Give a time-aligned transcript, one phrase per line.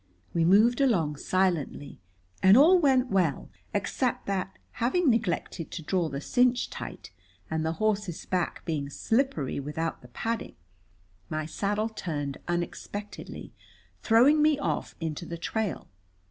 [0.33, 1.99] We moved along silently,
[2.41, 7.11] and all went well except that, having neglected to draw the cinch tight,
[7.51, 10.55] and the horse's back being slippery without the padding,
[11.29, 13.53] my saddle turned unexpectedly,
[14.01, 15.87] throwing me off into the trail.